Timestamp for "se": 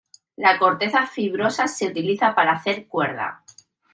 1.67-1.85